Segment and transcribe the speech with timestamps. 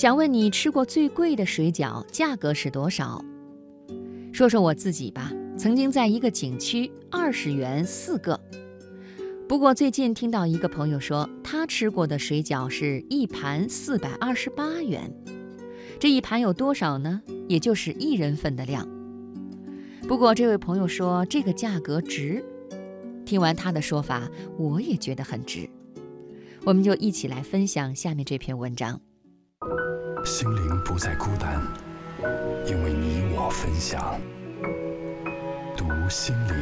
[0.00, 3.22] 想问你吃过最贵的水饺价格是多少？
[4.32, 8.40] 说说我自己吧，曾经在一个景区二十元四个。
[9.46, 15.12] 不过最近听到一个朋友说，他吃过的水饺是一盘四百二十八元。
[15.98, 17.20] 这一盘有多少呢？
[17.46, 18.88] 也就是一人份的量。
[20.08, 22.42] 不过这位朋友说这个价格值。
[23.26, 25.68] 听完他的说法，我也觉得很值。
[26.64, 28.98] 我们就一起来分享下面这篇文章。
[30.24, 31.60] 心灵不再孤单，
[32.66, 34.20] 因为你我分享。
[35.76, 36.54] 读心灵。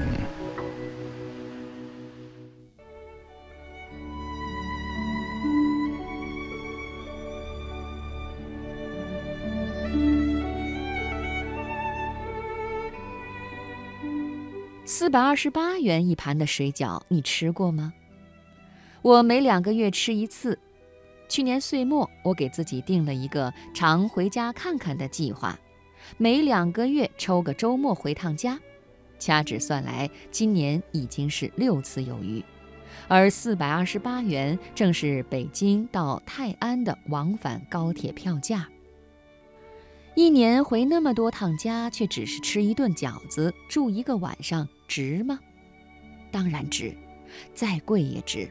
[14.85, 17.93] 四百二十八元一盘的水饺，你吃过吗？
[19.03, 20.59] 我每两个月吃一次。
[21.29, 25.59] 去年岁末，我给自己定了一个常回家看看的计划，
[26.17, 28.59] 每两个月抽个周末回趟家。
[29.19, 32.43] 掐指算来，今年已经是六次有余。
[33.07, 38.69] 而四百二十八元正是北京到泰安的往返高铁票价。
[40.15, 45.39] 一年回那么多趟家，却只是吃一顿饺子，住一个晚上，值吗？
[46.31, 46.97] 当然值，
[47.55, 48.51] 再贵也值。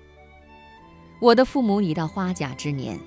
[1.20, 3.00] 我的父母已到花甲之年，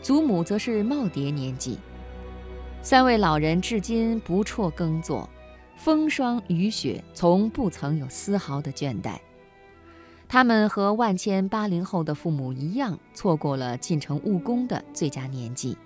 [0.00, 1.78] 祖母则是耄耋年纪，
[2.80, 5.28] 三位老人至今不辍耕作，
[5.76, 9.16] 风霜雨雪从不曾有丝毫的倦怠。
[10.28, 15.76] 他们和万千八零后的父母一样，错过了进城务工的最佳年纪。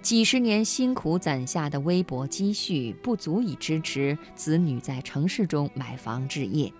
[0.00, 6.72] 几十年辛苦攒下的微薄积蓄不足以支持子女在城市中买房置业，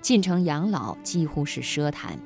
[0.00, 2.18] 进城养老几乎是奢谈。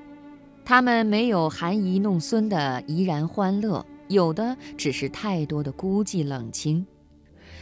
[0.71, 6.87] 他们没有含饴弄孙的怡然欢乐，有的只是太多的孤寂冷清；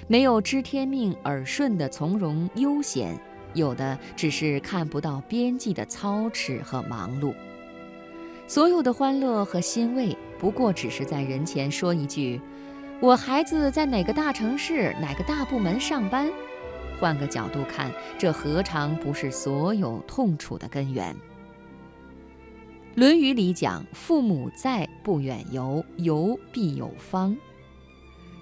[0.06, 3.18] 没有知天命耳顺的从容悠闲，
[3.54, 7.32] 有的只是看不到边际的操持和忙碌。
[8.47, 10.14] 所有的欢乐和欣慰。
[10.38, 12.38] 不过只是在人前说一句
[13.00, 16.28] ：“我孩子在哪个大城市、哪个大部门上班。”
[17.00, 21.14] 换个角度看，这何尝不是所有痛楚的根源？
[22.98, 27.36] 《论语》里讲：“父母在，不远游，游必有方。”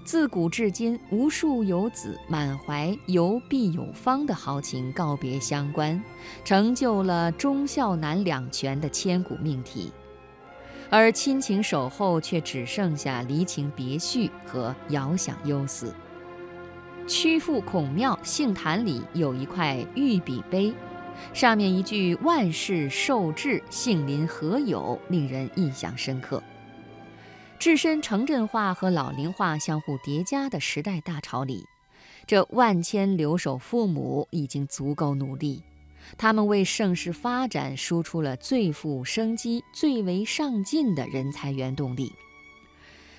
[0.03, 6.03] 自古至今，无数游子满怀“游必有方”的豪情告别乡关，
[6.43, 9.91] 成就了忠孝难两全的千古命题。
[10.89, 15.93] 而亲情守候却只剩下离情别绪和遥想忧思。
[17.05, 20.73] 曲阜孔庙杏坛里有一块御笔碑，
[21.33, 26.41] 上面一句“万事受制，杏林何有”，令人印象深刻。
[27.59, 31.65] 置身城镇化和老龄化相互叠加的时代大潮里，
[32.25, 35.63] 这万千留守父母已经足够努力。
[36.17, 42.13] 他们为盛世发展输出了最富生机、最为上进的人才原动力。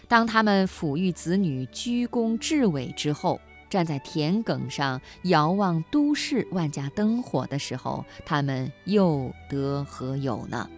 [0.06, 3.38] 当他们抚育子女、居功至伟之后，
[3.69, 10.69] 站在田埂上遥望都市万家灯火的时候，他们又得何有呢？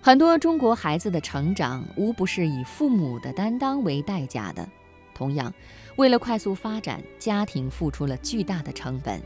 [0.00, 4.68] 很多中国孩子的成长，无不是以父母的担当为代价的。
[5.14, 5.52] 同样，
[5.96, 9.20] 为了快速发展，家庭付出了巨大的成本。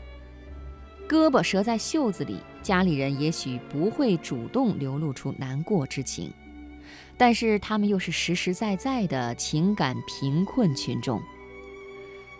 [1.07, 6.31] 胳膊折在袖子里，家里人也许不会主动流露出难过之情，
[7.17, 11.19] 但是他们又是实实在在的情感贫困群众。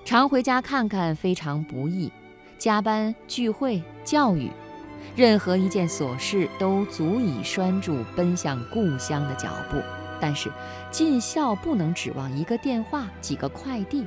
[0.09, 2.11] 常回家看看非常不易，
[2.57, 4.49] 加班、聚会、教育，
[5.15, 9.79] 任何一件琐事都足以拴住奔向故乡的脚步。
[10.19, 10.51] 但是
[10.89, 14.03] 尽孝不能指望一个电话、几个快递。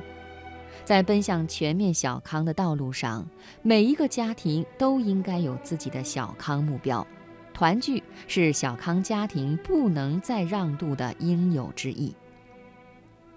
[0.83, 3.25] 在奔向全面小康的道路上，
[3.61, 7.07] 每一个家庭都应该有自己的小康目标。
[7.53, 12.13] 团聚是小康家庭不能再让渡的应有之义。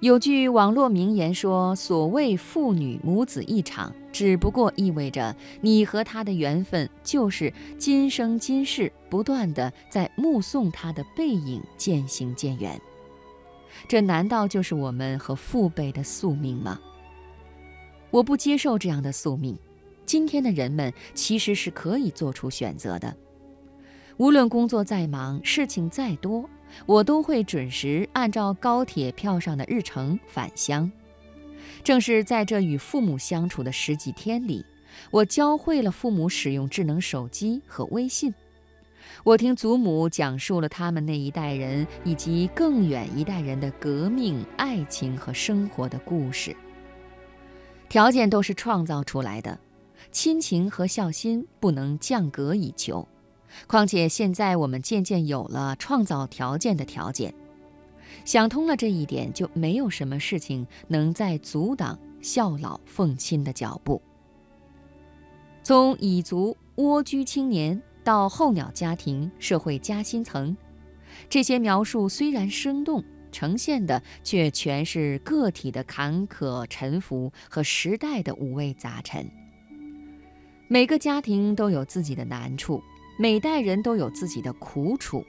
[0.07, 12.81] 有句网络名言说：“所谓父女母子一场，只不过意味着你和他的缘分就是今生今世不断的在目送他的背影渐行渐远。”
[13.89, 16.79] 这难道就是我们和父辈的宿命吗？
[18.13, 19.59] 我不接受这样的宿命。
[20.05, 23.13] 今天的人们其实是可以做出选择的。
[24.19, 26.49] 无论工作再忙，事情再多，
[26.85, 30.91] 我都会准时按照高铁票上的日程返乡。
[31.83, 34.65] 正是在这与父母相处的十几天里，
[35.11, 38.35] 我教会了父母使用智能手机和微信。
[39.23, 46.55] 我听祖母讲述了他们那一代人以及更远一代人的革命、爱情和生活的故事。
[47.89, 49.59] 条件都是创造出来的，
[50.11, 53.07] 亲情和孝心不能降格以求。
[53.67, 57.35] 况且现在我们渐渐有了创造条件的条件，
[58.25, 64.01] 想通了这一点，就没有什么事情能再阻挡孝老奉亲的脚步。
[65.63, 70.57] 从蚁族、蜗居青年到候鸟家庭、社会夹心层，
[71.29, 73.03] 这些描述虽然生动，
[73.33, 79.29] 呈现的却全是个体的坎坷沉浮和时代的五味杂陈。
[80.69, 82.83] 每个家庭都有自己的难处。
[83.17, 85.25] 每代人都有自己的苦楚，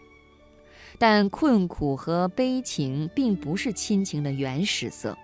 [0.98, 5.18] 但困苦和悲情并不是亲情的原始色。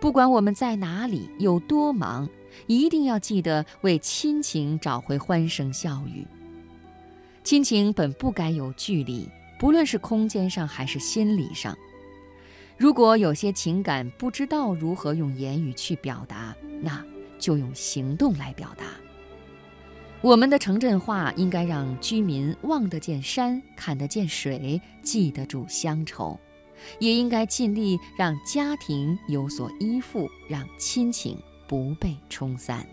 [0.00, 2.28] 不管我们在哪里，有多忙，
[2.66, 6.26] 一定要记得为亲情找回欢声笑语。
[7.42, 9.28] 亲情本不该有距离，
[9.58, 11.76] 不论是空间上还是心理上。
[12.76, 17.02] 如果有些情感不知道如何用言语去表达，那
[17.38, 18.84] 就用行动来表达。
[20.20, 26.38] 我们的城镇化应该让居民望得见山，看得见水，记得住乡愁，
[26.98, 31.38] 也应该尽力让家庭有所依附，让亲情
[31.68, 32.84] 不被冲散。